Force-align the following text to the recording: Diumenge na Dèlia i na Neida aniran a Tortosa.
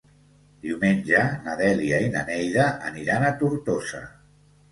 Diumenge 0.61 1.19
na 1.47 1.53
Dèlia 1.59 1.99
i 2.07 2.09
na 2.15 2.23
Neida 2.29 2.65
aniran 2.89 3.27
a 3.27 3.31
Tortosa. 3.43 4.01